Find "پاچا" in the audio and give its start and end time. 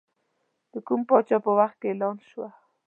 1.09-1.37